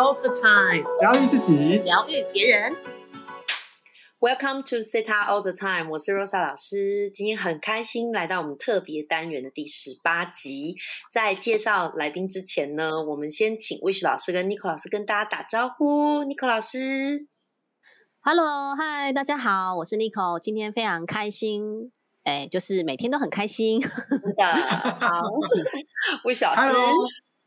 [0.00, 2.74] all the time，疗愈自己，疗愈别人。
[4.18, 7.10] Welcome to s i t a all the time，我是 Rosa 老师。
[7.12, 10.76] 今天很开心来到我们特别单元的第十八集。
[11.12, 16.24] 在介绍来宾之前呢，我们先请 Wish 老师跟 Nico 老师跟大家打招呼。
[16.24, 17.26] Nico 老师
[18.20, 20.38] ，Hello，嗨，大家好，我是 Nico。
[20.38, 21.92] 今天非常开心，
[22.24, 23.82] 哎，就是每天都很开心。
[23.82, 25.20] 真的好，
[26.24, 26.72] Wish 老师。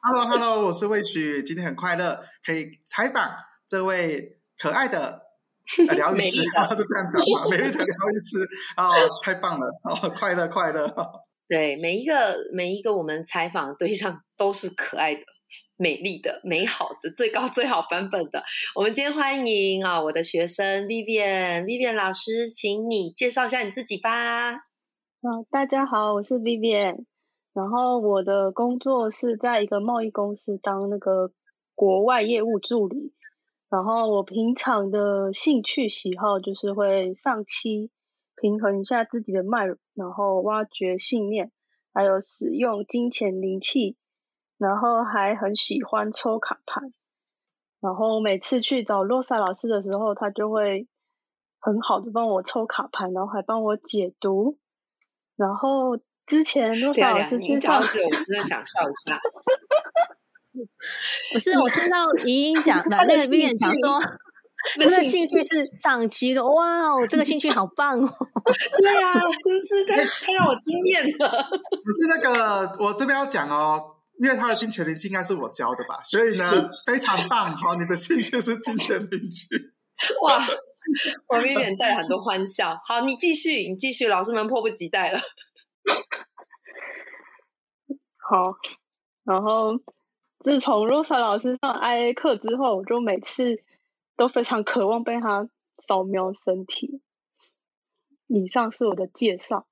[0.05, 3.37] Hello，Hello，我是魏许，今天很快乐，可以采访
[3.69, 5.21] 这位可爱的
[5.95, 6.41] 疗愈师，
[6.75, 7.47] 是这样讲吗？
[7.49, 8.91] 美丽的疗愈师啊，
[9.23, 10.93] 太棒了哦，快乐快乐。
[11.47, 15.21] 对，每一个每一个我们采访的对象都是可爱的、
[15.77, 18.43] 美丽的、美好的、最高最好版本的。
[18.75, 24.11] 我们今天欢迎啊，我的学生 Vivian，Vivian 老师，请你介绍一下你自己吧。
[24.51, 24.59] 啊，
[25.49, 27.05] 大家好，我是 Vivian。
[27.53, 31.31] 然后我的工作是在一个贸易公司当那个
[31.75, 33.13] 国外业务助理。
[33.69, 37.91] 然后我平常的兴趣喜好就是会上期
[38.35, 41.51] 平衡一下自己的脉，然后挖掘信念，
[41.93, 43.97] 还有使用金钱灵气，
[44.57, 46.81] 然后还很喜欢抽卡牌。
[47.79, 50.87] 然后每次去找洛萨老师的时候，他就会
[51.59, 54.57] 很好的帮我抽卡牌，然后还帮我解读。
[55.35, 55.99] 然后。
[56.25, 59.19] 之前多少老师介绍，我真的想笑一下。
[61.33, 63.99] 不是我听到莹莹讲 的那个 V 讲说，
[64.77, 68.07] 那个兴趣是上期说，哇哦，这个兴趣好棒哦。
[68.79, 71.49] 对啊，真是太太让我惊艳了。
[71.49, 73.81] 不是那个，我这边要讲哦，
[74.21, 77.55] 因为他的金钱灵气应该是我教的吧，所以呢非常棒。
[77.55, 79.47] 好，你的兴趣是金钱灵气。
[80.21, 80.47] 哇，
[81.27, 82.79] 我明远带了很多欢笑。
[82.85, 85.19] 好，你继续，你继续，老师们迫不及待了。
[88.17, 88.55] 好，
[89.23, 89.79] 然后
[90.39, 93.61] 自从 Rosa 老师上 IA 课之后，我就每次
[94.15, 97.01] 都非常渴望被他扫描身体。
[98.27, 99.67] 以上是我的介绍。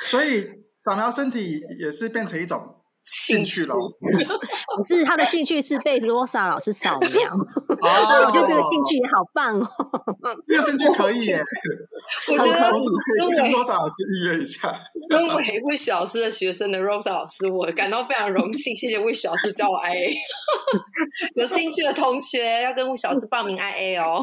[0.00, 2.77] 所以扫描身体也是变成一种。
[3.10, 3.74] 兴趣喽，
[4.76, 9.68] 不是他的兴趣是被罗莎老师扫描， 哦，我觉得这个兴趣也好棒哦，
[10.44, 11.42] 这个兴趣可以耶，
[12.28, 12.70] 我觉得
[13.36, 14.78] 跟罗莎老师预约一下。
[15.10, 20.12] 身为魏小老师的学生的 Rosa 老师，我感到非常荣幸，谢谢魏小老师教我 IA，
[21.36, 24.22] 有兴趣的同学要跟魏小老师报名 IA 哦。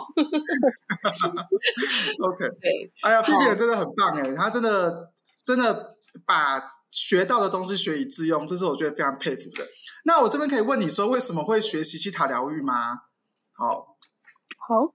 [2.24, 5.09] OK，对，哎呀 p i 真的很棒哎，他真的
[5.44, 5.95] 真的
[6.25, 6.75] 把。
[6.95, 9.67] 学到的东西学以致用，这是我觉得非常佩服的。
[10.06, 13.01] 那我这边可以问你说，为什么会学习西塔疗愈吗？
[13.51, 13.97] 好，
[14.57, 14.94] 好，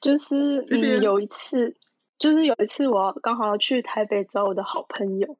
[0.00, 1.76] 就是嗯，有一次，
[2.18, 5.36] 就是有一次我刚好要去台北找我的好朋友，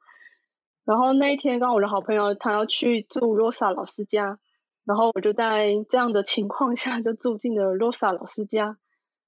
[0.84, 4.38] 然后那一天刚好我的好朋友他要去住罗莎老师家，
[4.84, 8.76] 然后我就在这样的情况下就住进了罗莎老师家，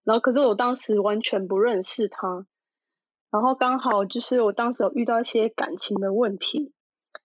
[0.04, 2.46] 然后可是我当时完全不认识他。
[3.30, 6.72] 然后刚好就是我当时有遇到一些感情的问题，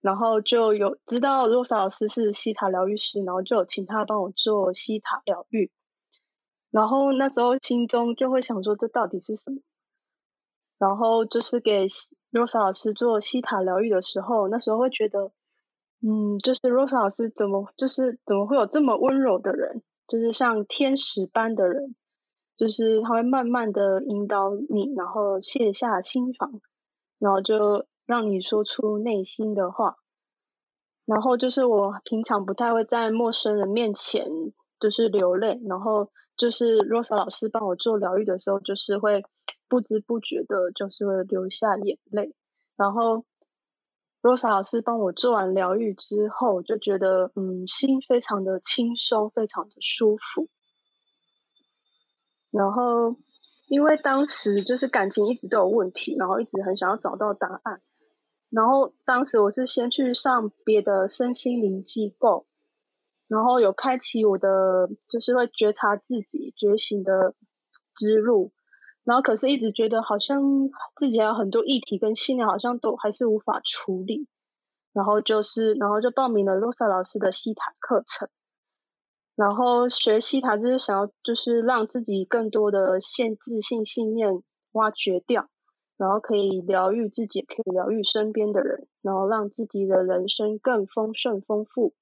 [0.01, 5.72] 然后就有知道洛莎老师是西塔疗愈师，然后就有请他帮我做西塔疗愈。
[6.72, 9.59] 然后那时候心中就会想说，这到底是什么？
[10.79, 11.88] 然后就是给
[12.31, 15.31] 洛莎老师做西塔疗愈的时候，那时候会觉得，
[16.01, 21.95] 嗯，就是洛莎老师怎么就是怎么会有这么温柔的人，就是像天使般的人。
[22.61, 26.61] 就是他会慢慢的引导你，然后卸下心防，
[27.17, 29.97] 然后就让你说出内心的话。
[31.05, 34.27] 然后就是我平常不太会在陌生人面前
[34.79, 39.23] 就是流泪，然后就是 Rosa 老师帮我做疗愈的时候，就是会
[39.67, 42.35] 不知不觉的，就是会流下眼泪。
[42.75, 43.25] 然后
[44.22, 50.47] Rosa 老师帮我做完疗愈之后，就觉得嗯，心非常的轻松，非常的舒服。
[52.51, 53.16] 然后，
[53.67, 57.81] 因为当时就是感情一直都有问题，然后一直很想要找到答案。
[58.49, 62.46] 然后当时我是先去上别的身心灵机构，
[63.29, 67.34] 然后有开启我的就是会觉察自己觉醒的
[67.96, 68.52] 之路。
[69.05, 74.28] 然后可是一直觉得好像自己还有很多议题跟信念，好像都还是无法处理。
[74.91, 78.28] 然后就是，然后就报名了罗萨老师的西塔课程。
[79.35, 84.29] 然后学习它就是想要，就是让自己更多的限制性信念
[84.73, 85.49] 挖掘掉，
[85.97, 91.93] 然后可以疗愈自己，可以疗愈身边的人，然后让自己的人生更丰盛丰富。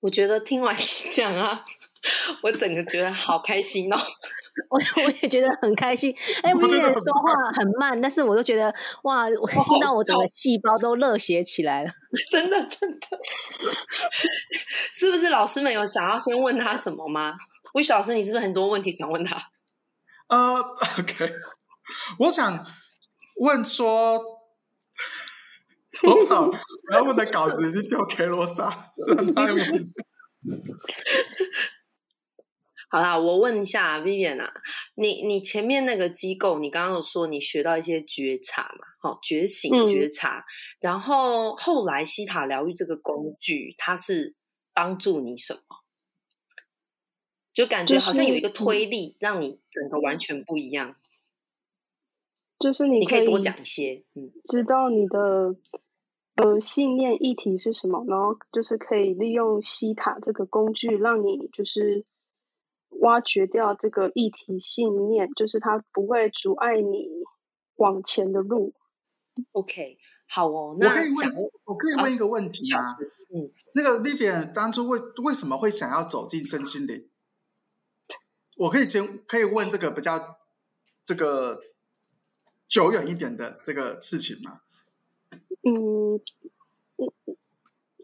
[0.00, 1.64] 我觉得听完你讲啊，
[2.44, 3.96] 我整个觉得好开心哦。
[4.68, 6.14] 我我也觉得很开心。
[6.42, 8.74] 哎，Vivian 说话很慢，但是我都觉得
[9.04, 11.90] 哇，我听到我整个细胞都热血起来了。
[12.30, 13.06] 真的真的，
[14.92, 17.34] 是不是老师们有想要先问他什么吗？
[17.74, 19.36] 魏老师，你是不是很多问题想问他？
[20.28, 20.58] 呃，
[20.98, 21.30] OK，
[22.18, 22.64] 我想
[23.36, 24.14] 问说，
[26.02, 26.52] 我把我
[26.94, 29.56] 要问的稿子已经丢给罗莎，让他问。
[32.88, 34.52] 好啦，我问一下 Vivian 啊，
[34.94, 38.86] 你你前面那个机构，你刚刚有说你学到一些觉察嘛？
[39.00, 40.44] 好，觉醒觉察，
[40.78, 44.36] 然后后来西塔疗愈这个工具，它是
[44.72, 45.60] 帮助你什么？
[47.52, 50.94] 就感觉好像有一个推力，让你整个完全不一样。
[52.60, 55.56] 就是你可以多讲一些，嗯，知道你的
[56.36, 62.06] 呃信念议题是什么，然后就是可以利用西塔这个工具，让你就是。
[63.00, 67.08] 挖掘掉这个议题信念，就是它不会阻碍你
[67.76, 68.74] 往前的路。
[69.52, 70.76] OK，好哦。
[70.78, 72.80] 那我可以问，我可以问一个问题吗？
[73.34, 77.08] 嗯，那个 Vivian 当初为为什么会想要走进身心灵？
[78.56, 80.38] 我可以先可以问这个比较
[81.04, 81.60] 这个
[82.68, 84.60] 久远一点的这个事情吗？
[85.62, 86.14] 嗯
[86.96, 87.12] 嗯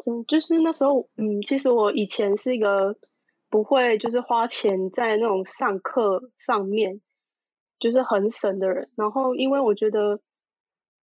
[0.04, 2.96] 嗯，就是那时候，嗯，其实我以前是一个。
[3.52, 7.02] 不会，就是花钱在那种上课上面，
[7.78, 8.90] 就是很省的人。
[8.96, 10.22] 然后，因为我觉得，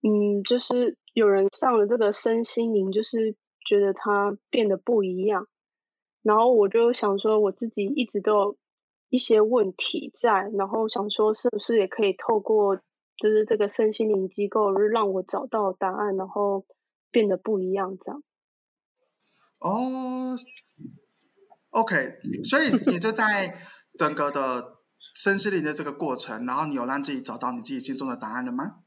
[0.01, 3.35] 嗯，就是有人上了这个身心灵，就是
[3.67, 5.47] 觉得他变得不一样。
[6.23, 8.57] 然后我就想说，我自己一直都有
[9.09, 12.77] 一些问题在，然后想说，是不是也可以透过
[13.17, 16.65] 就是这个身心灵机构，让我找到答案，然后
[17.11, 18.23] 变得不一样，这样。
[19.59, 20.35] 哦。
[21.71, 23.61] OK，所以你就在
[23.97, 24.79] 整个的
[25.13, 28.83] 身心灵的这个过程，然后你有让自己找到你自己心中的答案了吗？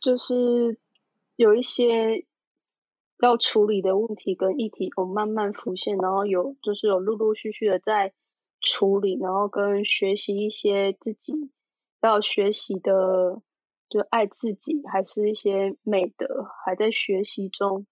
[0.00, 0.78] 就是
[1.36, 2.26] 有一些
[3.22, 8.12] 要处理的问题跟议题，有慢慢浮现，然后有就是有陆陆续续的在
[8.60, 11.50] 处理，然后跟学习一些自己
[12.00, 13.42] 要学习的，
[13.88, 17.86] 就爱自己，还是一些美德，还在学习中。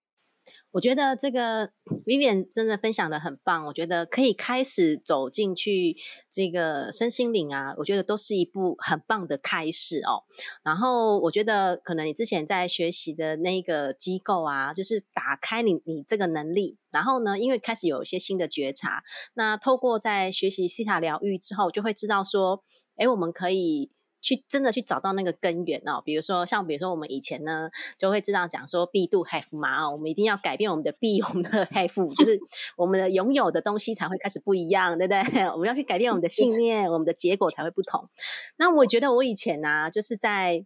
[0.75, 1.69] 我觉得这个
[2.05, 5.97] Vivian 真的分享的很棒，我觉得可以开始走进去
[6.29, 10.25] 这个身心灵啊，我觉得都是一部很棒的开始哦。
[10.65, 19.05] 然后我觉得可能你之前在学习的那个机构啊，就是打开你你这个能力，然后呢，因为开始有一些新的觉察，
[19.35, 22.65] 那透过在学习西塔疗愈之后，就会知道说，
[22.97, 23.93] 哎，我们可以。
[24.25, 27.69] 去真的去找到那个根源哦，比如说像比如说我们以前呢
[27.99, 32.41] 就会知道讲说必度 have 嘛啊，我们一定要改变我们的必， 我们的 have 就是
[32.79, 35.43] 我们的拥有的东西才会开始不一样，对不对？
[35.53, 38.09] 我们要去改变我们的信念，我们的结果才会不同。
[38.57, 40.65] 那我觉得我以前呢，就是在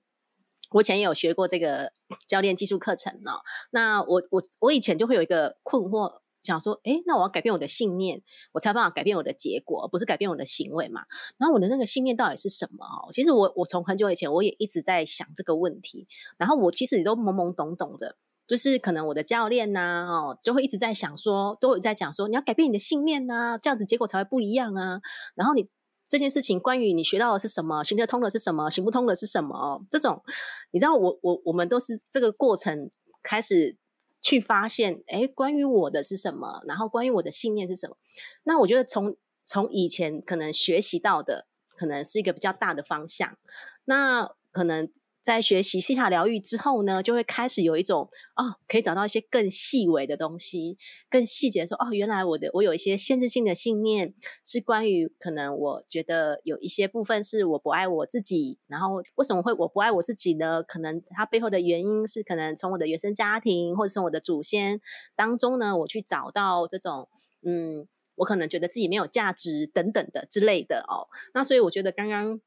[0.71, 1.91] 我以前也有学过这个
[2.29, 3.43] 教练技术课程哦。
[3.71, 6.21] 那我我我以前就会有一个困惑。
[6.49, 8.23] 想说，哎，那我要改变我的信念，
[8.53, 11.03] 我才办法改变我的结果，不是改变我的行为嘛？
[11.37, 12.85] 然后我的那个信念到底是什么？
[12.85, 16.09] 哦，其实我我从很久以前我也一直在想这个问题，
[16.39, 18.17] 然后我其实也都懵懵懂懂的，
[18.47, 25.01] 就是可能我的教练呐，哦，就会一直在想说，都有在讲说，你要改变你的信念呐，这样子结果才会不一样啊。
[25.35, 25.69] 然后你
[26.09, 29.85] 这件事情，关于你学到的是什么，行得通的是什么，行不通的是什么？
[29.91, 30.23] 这种，
[30.71, 32.91] 你知道，我我我们都是这个过程
[33.23, 33.77] 开始。
[34.21, 36.63] 去发现，哎，关于我的是什么？
[36.67, 37.97] 然后关于我的信念是什么？
[38.45, 43.37] 那我觉得从从以前可能学习到的，可能是一个比较大的方向。
[43.85, 44.91] 那可能。
[45.29, 50.79] 在学习西塔疗愈之后呢，就会开始有一种哦，可以找到一些更细微的东西，
[51.11, 60.63] 更细节说哦，原来我的我有一些限制性的信念，是关于可能我觉得有一些部分是我不爱我自己，然后为什么会我不爱我自己呢？
[60.63, 64.81] 可能它背后的原因是可能从我的原生家庭或者从我的祖先
[65.15, 67.07] 当中呢，我去找到这种
[67.45, 71.05] 嗯，我可能觉得自己没有价值等等的之类的哦。
[71.35, 72.41] 那所以我觉得刚刚。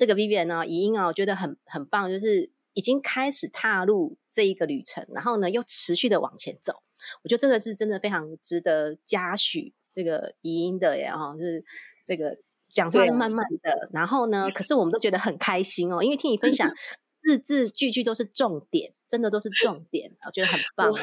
[0.00, 6.82] 这个 Vivian 呢，怡音啊，我觉得很很棒，就是已经开始踏入这一个旅程，然后呢又持续的往前走，
[7.22, 11.62] 我觉得这个是真的非常值得嘉许这个怡音的耶，哈，就是
[12.06, 12.38] 这个
[12.70, 16.66] 讲话慢慢的，然后呢，可是我们都觉得很开心哦，因为听你分享。
[17.22, 20.94] 字字句句都是重点，真的都是重点，我觉得很 棒哦。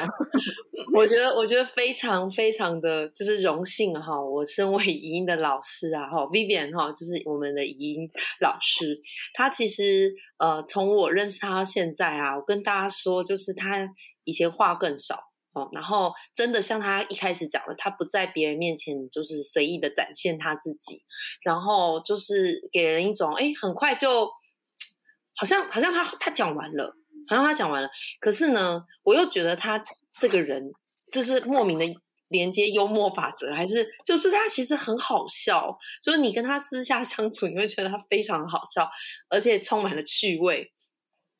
[0.94, 4.20] 我觉得，我觉得非常非常的就是荣幸哈。
[4.20, 8.10] 我身为语音的老师啊，哈，Vivian 哈，就是我们的语音
[8.40, 9.00] 老师。
[9.34, 13.88] 他其实呃，从我认识他到现在啊，我跟大家说，就是他
[14.24, 15.20] 以前话更少，
[15.52, 21.02] 哦，然后真的像他一开始讲的，他不在别人面前就是随意的展现他自己，
[21.42, 24.28] 然后就是给人一种哎，很快就
[25.38, 26.94] 好像好像他他讲完了，
[27.28, 27.88] 好像他讲完了，
[28.20, 29.82] 可是呢，我又觉得他
[30.18, 30.70] 这个人
[31.12, 31.86] 就是莫名的
[32.28, 38.90] 连接幽默法则，还是就是他其实很好笑，所以你跟他私下相处，你会觉得他非常好笑，
[39.30, 40.72] 而且充满了趣味。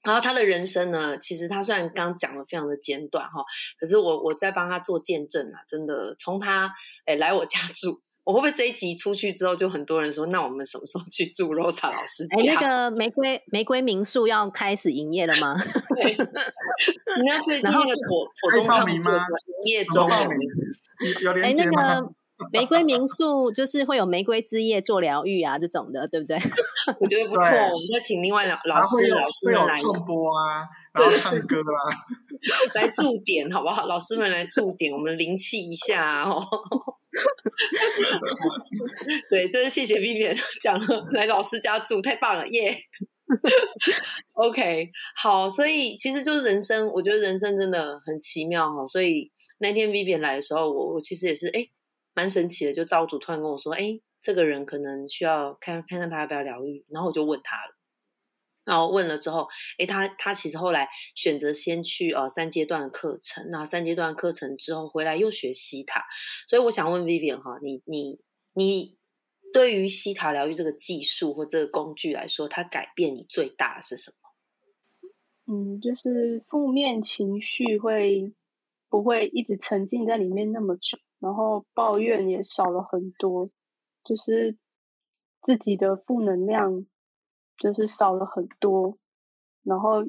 [0.04, 3.44] 然后他的人生呢，其实他虽然刚讲的非常的简短哈，
[3.78, 6.72] 可是我我在帮他做见证啊，真的从他
[7.04, 12.36] 诶来我家住，我会不会这一集出去之后，就很多人说，那我们什么时候去住 Rosa 老师家？
[12.36, 15.56] 哎，那个玫瑰玫瑰民宿要开始营业了吗？
[15.96, 20.06] 对，人家最近那个妥妥中他们做什么营业中？
[21.22, 22.02] 有连接吗？
[22.52, 26.36] 玫瑰民宿就是会有玫瑰之夜做疗愈啊，这种的，对不对？
[27.00, 31.80] 我觉得不错，我们再请另外老老师老师们来送播啊，然后唱歌啊，
[32.76, 33.86] 来驻点好不好？
[33.86, 36.46] 老师们来驻点，我们灵气一下哦。
[39.30, 42.78] 对，真是谢谢 Vivian 讲了，来老师家住太棒了耶。
[44.32, 48.86] OK，好，所以其实就是人生，我觉得人生真的很奇妙哈。
[48.86, 51.68] 所以那天 Vivian 来的时候，我我其实也是哎。
[52.14, 57.77] 蛮神奇的，就造主突然跟我说：“哎，这个人可能需要看看看他要不要疗愈。”然后我就问他了，
[58.68, 59.48] 然后问了之后，
[59.78, 66.04] 哎，他他其实后来选择先去呃三阶段的课程，那三阶段课程之后回来又学西塔，
[66.46, 68.20] 所以我想问 Vivian 哈，你你
[68.52, 68.98] 你
[69.54, 74.16] 对于西塔疗愈这个技术或这个工具来说，它改变你最大的是什么？
[75.50, 78.34] 嗯，就是负面情绪会
[78.90, 80.98] 不会一直沉浸在里面那么久？
[81.20, 83.50] 然后抱怨也少了很多，
[84.04, 84.58] 就是
[85.40, 86.86] 自己的负能量
[87.58, 88.98] 就是少了很多，
[89.62, 90.04] 然后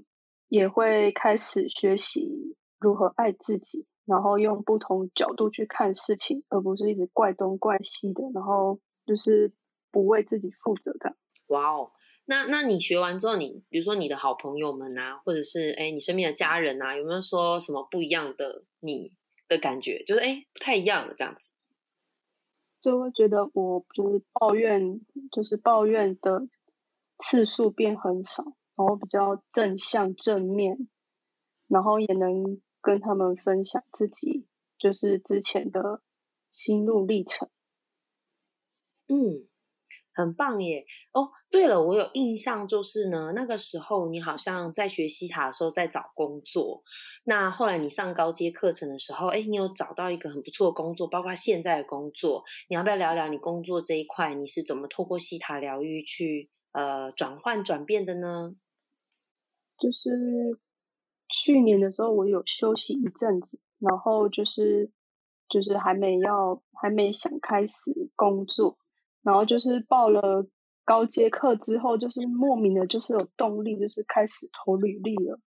[0.47, 9.51] 也会开始学习如何爱自己，然后用不同角度去看事情，而不是一直怪东怪西的，然后就是
[9.91, 11.15] 不为自己负责的。
[11.47, 11.91] 哇哦，
[12.25, 19.13] 那那你学完之后，你比如说你的好朋友们啊，或者是哎你身边的家人啊，有没有说什么不一样的你？
[19.49, 21.51] 的感觉就是哎，不太一样了，这样子，
[22.81, 25.01] 就会觉得我就是抱怨，
[25.31, 26.47] 就是抱怨的
[27.19, 28.43] 次数变很少，
[28.75, 30.89] 然后比较正向正面，
[31.67, 34.47] 然后也能跟他们分享自己
[34.77, 36.01] 就是之前的
[36.51, 37.49] 心路历程，
[39.07, 39.49] 嗯。
[40.13, 40.85] 很棒耶！
[41.13, 46.83] 哦，对了，我有印象，就是呢，那个时候你好像在学西塔的时候在找工作。
[47.23, 52.43] 那后来你上高阶课程的时候，哎，你有找到一个很不错的工作，包括现在的工作。
[52.67, 58.55] 你要不要聊聊你工作这一块，你是怎么透过西塔疗愈去呃转换转变的呢？
[59.77, 60.59] 就是
[61.29, 64.91] 去年的时候，我有休息一阵子，然后就是
[65.47, 68.78] 就是还没要还没想开始工作。
[69.21, 70.47] 然后就是报了
[70.85, 75.39] 高阶课之后，就是莫名的，就是有动力，就是开始投履历了。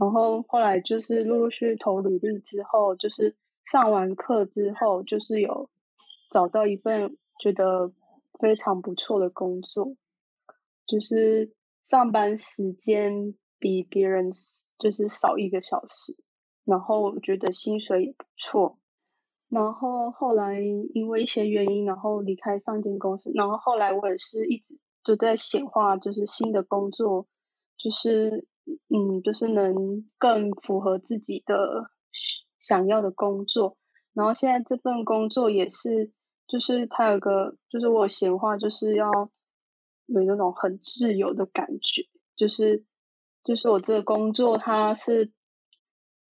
[0.00, 5.70] 然后后来就是陆陆续续投履历之后，就是上完课之后，就是有
[6.30, 7.92] 找到一份觉得
[8.40, 9.96] 非常不错的工作，
[10.86, 14.30] 就是上班时间比别人
[14.78, 16.16] 就是少一个小时，
[16.64, 18.78] 然后我觉得薪水也不错。
[19.52, 20.58] 然后后来
[20.94, 23.30] 因为一些原因，然后离开上间公司。
[23.34, 27.26] 然后后来我也是一直就在显化，就是新的工作，
[27.76, 28.46] 就是
[28.88, 31.90] 嗯，就是能更符合自己的
[32.60, 33.76] 想要的工作。
[34.14, 36.12] 然后现在这份工作也是，
[36.48, 39.10] 就是它有个，就是我显化就是要
[40.06, 42.86] 有那种很自由的感觉，就是
[43.44, 45.30] 就是我这个工作它是。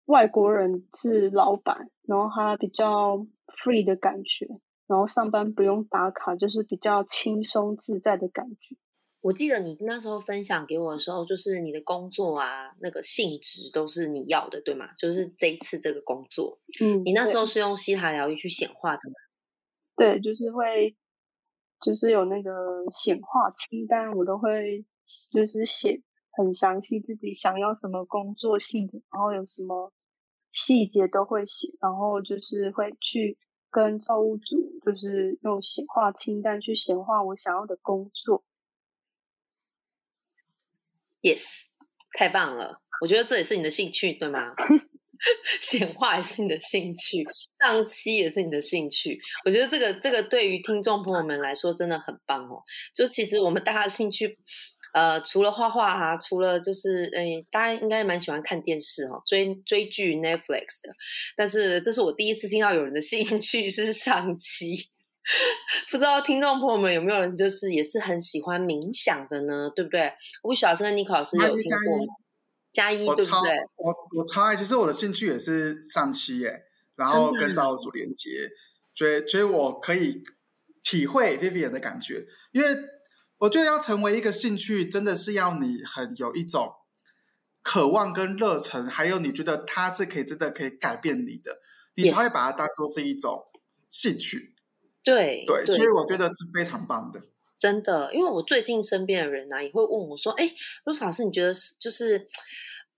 [0.06, 4.46] 外国人是老板，然后他比较 free 的感觉，
[4.86, 8.76] 然后上班不用打卡，就是比较轻松自在的感觉。
[9.22, 14.92] 我记得你那时候分享给我的时候，就是你的工作啊，那个性质都是你要的，对吗？
[14.98, 19.14] 就是这一次这个工作，嗯，你那时候是用西塔疗愈去显化的吗？
[19.96, 20.94] 对，就是会，
[21.80, 22.50] 就是有那个
[22.90, 24.84] 显化清单，我都会
[25.32, 26.02] 就是写。
[26.36, 29.92] 很详细，自己想要什么工作性质，然后有什么
[30.52, 33.38] 细节都会写，然后就是会去
[33.70, 38.44] 跟造物主，就是用显化清单去显化我想要的工作。
[41.22, 41.66] Yes，
[42.12, 42.80] 太棒了！
[43.00, 44.54] 我觉得这也是你的兴趣，对吗？
[45.60, 47.24] 显化也是你的兴趣，
[47.58, 49.18] 上期也是你的兴趣。
[49.46, 52.62] 我觉得这个这个对于听众朋友们来说真的很棒哦。
[52.94, 54.38] 就其实我们大家兴趣。
[54.94, 60.94] 呃，除了画画啊，除了就是诶，大家应该蛮喜欢看电视哦，追追剧 Netflix 的。
[61.36, 64.88] 但是这是我第一次听到有人的 兴趣是上期，
[65.90, 69.68] 不知道听众朋友们有没有人就是也是很喜欢冥想的呢？
[69.74, 70.12] 对不对？
[70.44, 72.06] 我小时跟尼克老师有听过
[72.72, 73.50] 加一，对不对？
[73.74, 76.62] 我我超爱，其实我的兴趣也是上期耶，
[76.94, 78.30] 然后跟造物主连接，
[78.94, 80.22] 所以所以我可以
[80.84, 82.93] 体会 Vivian 的感觉，因为。
[83.44, 86.72] 我觉得要成为一个兴趣，真的是要你很有一种
[87.62, 91.58] 渴望跟热忱，还有你觉得它是可以真的可以改变你的，
[91.94, 93.44] 你才会把它当做是一种
[93.90, 94.54] 兴趣。
[95.02, 97.20] 对对，所以我觉得是非常棒的。
[97.58, 100.50] 真的，因为我最近身边的人呢，也会问我说：“哎，
[100.84, 102.26] 陆老师，你觉得就是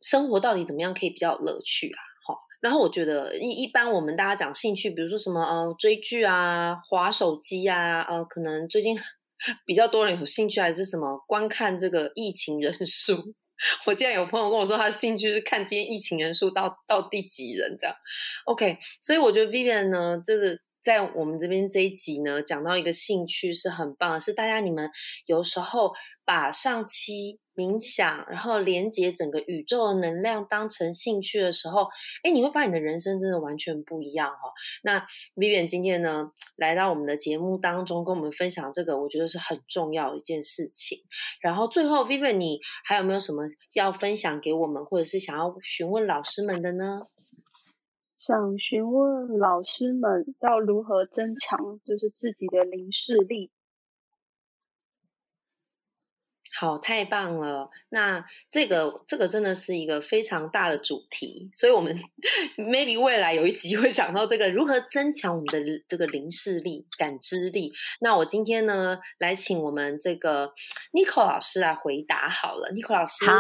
[0.01, 8.97] 生活到底怎么样可以比较有乐趣啊？”好，然后我觉得一一般我们大家讲兴趣，比如说什么呃追剧啊、划手机啊，呃，可能最近。
[9.65, 11.19] 比较多人有兴趣还是什么？
[11.27, 13.35] 观看这个疫情人数。
[13.87, 17.97] 我竟然有朋友跟我说，他的兴趣是看今天疫情人数到到第几人这样。
[18.45, 24.91] OK，所以我觉得 Vivian 呢，就是在我们这边这一集呢，讲到一个兴趣是很棒，是大家你们
[25.25, 25.93] 有时候
[26.25, 27.39] 把上期。
[27.57, 31.89] 冥想，然后连接整个宇宙的能量当成兴趣的时候，
[32.23, 34.53] 哎，你会发现你的人生真的完全不一样哈。
[34.83, 40.99] 那 Vivian 今天呢，来到我们的节目当中，跟我们分享这个，我觉得是很重要的一件事情。
[41.41, 43.45] 然后最后，Vivian，你还有没有什么
[43.75, 47.01] 要分享给我们，或者是想要询问老师们的呢？
[48.19, 53.51] 想询问老师们要如何增强，就是自己的灵视力。
[56.59, 57.69] 好，太棒了！
[57.91, 61.95] 那这个这个真的是一个非常大的主题，所以我们
[62.57, 67.73] maybe 未来有一集会讲到这个如何增强我们的这个灵视力、感知力。
[68.01, 70.53] 那我今天呢，来请我们这个
[70.93, 73.37] n i c o 老师来回答好了 n i c o 老师好。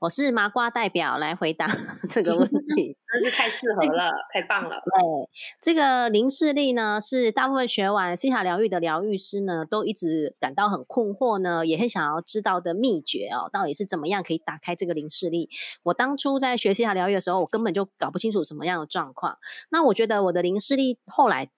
[0.00, 1.66] 我是麻瓜代表来回答
[2.08, 4.70] 这个问题， 真是太适合了，太棒了。
[4.70, 5.28] 对，
[5.60, 15.50] 这个零视力呢，是大部分学完西塔疗愈的疗愈师呢，都一直感到很困惑呢，也很想要知道的秘诀哦，到底是怎么样可以打开这个零视力？
[15.82, 19.38] 我当初在学西塔疗愈的时候，我根本就搞不清楚什么样的状况。
[19.70, 21.50] 那我觉得我的零视力后来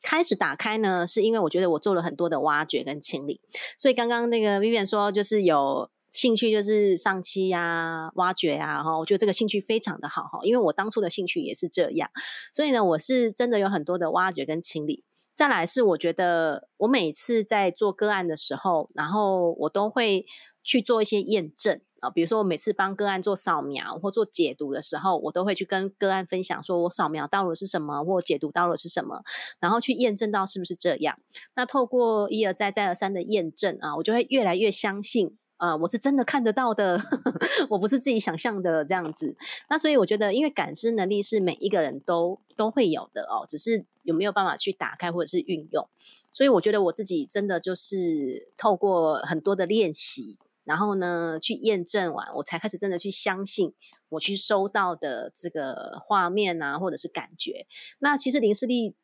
[0.00, 3.42] 开始打开呢，是因为我觉得我做了很多的挖掘跟清理。
[3.76, 5.90] 所以刚刚那个 Vivian 说，就是有。
[6.12, 12.10] 兴趣就是上期呀、挖掘呀，哈，我觉得这个兴趣非常的好哈，因为我当初的兴趣也是这样，
[12.52, 15.02] 所以呢，我是真的有很多的挖掘跟清理。
[15.34, 20.26] 再来是我觉得我每次在做个案的时候，然后我都会
[20.62, 29.22] 去做一些验证啊，比如说我每次帮个案做扫描或做解读的时候，我都会去跟个案分享，说我扫描到了是什么，或解读到了是什么，
[29.58, 31.18] 然后去验证到是不是这样。
[31.56, 35.38] 那透过一而再、再而三的验证啊，我就会越来越相信。
[35.62, 37.00] 呃，我是真的看得到的，
[37.70, 39.36] 我不是自己想象的这样子。
[39.70, 45.88] 那所以我觉得，因为感知能力是每一个人都都会有的哦，只是有没有办法去打开或者是运用。
[46.32, 53.72] 所以我觉得我自己真的就是透过很多的练习，然后呢去验证完，我才开始真的去相信
[54.08, 57.68] 我去收到的这个画面啊，或者是感觉。
[58.00, 58.96] 那其实林视力。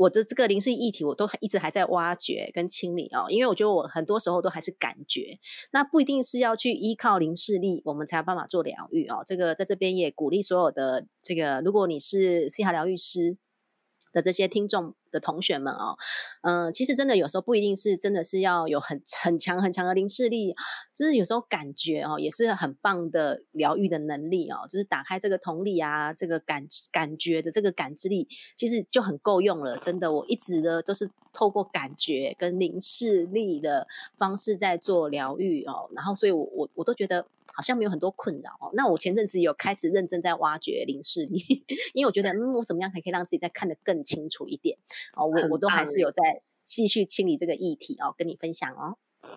[0.00, 5.38] 我的这个灵视议题，我都一直还在挖掘跟清理哦，因为我觉得我很多时候都还是感觉，
[5.72, 9.22] 那不一定是要去依靠灵视力，我们才有办法做疗愈哦。
[9.26, 13.36] 这个在这边也鼓励所有的这个，如果你是西塔疗愈师
[14.12, 14.94] 的这些听众。
[15.10, 15.96] 的同学们哦，
[16.42, 20.54] 嗯，其实真的有时候不一定是真的是要有很很强很强的灵视力，
[20.94, 29.76] 就是有时候感觉哦也是很棒的疗愈的能力哦，就是打开这个同理啊，这个感感觉的这个感知力，其实就很够用了。
[29.78, 33.86] 真的，我一直呢都是透过感觉跟灵视力的
[34.18, 37.26] 方式在做疗愈哦，然后所以我我我都觉得。
[37.54, 38.70] 好像没有很多困扰哦。
[38.74, 44.78] 那我前阵子有开始认真在挖掘林视力， 因为我觉得，嗯，我怎么样还可以让自己再看得更清楚一点
[45.14, 45.26] 哦。
[45.26, 48.96] 我我都还是有在继续清理这个议题哦，跟你分享哦。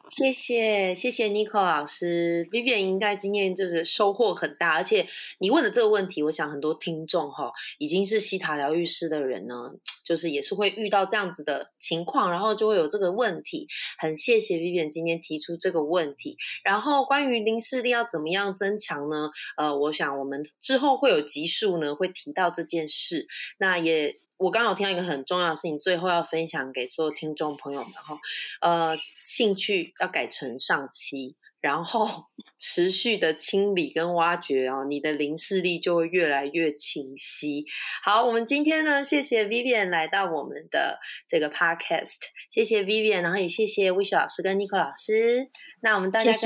[0.10, 5.08] 谢谢谢谢 Nico 老师，Vivian 应该今天就是收获很大，而且
[5.40, 9.72] 你问的这个问题，我想很多听众哈，已经是西塔疗愈师的人呢，
[10.06, 13.68] 就是也是会遇到这样子的情况，然后就会有这个问题。
[13.98, 16.38] 很谢谢 Vivian 今天提出这个问题。
[16.64, 19.32] 然后关于零视力要怎么样增强呢？
[19.58, 23.28] 呃，我想我们之后会有集数呢，会提到这件事。
[23.58, 24.23] 那也。
[24.38, 28.18] 我刚好听到一个很重要的事情，最后要分享给所有听众朋友们哈，
[28.62, 31.36] 呃，兴趣要改成上期。
[31.62, 32.26] 然后
[32.60, 37.66] 持续的清理跟挖掘哦，你的零视力就会越来越清晰。
[38.04, 42.18] 好，我们今天呢，谢谢 Vivian 来到我们的这个 Podcast，
[42.50, 45.50] 谢谢 Vivian，然后也谢谢 Wish 老师跟 Nico 老师。
[45.80, 46.42] 那我们大家跟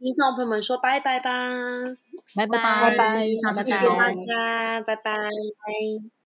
[0.00, 1.30] 听众朋友们说拜拜吧，
[2.34, 5.12] 拜拜拜拜，下次见，大家拜拜。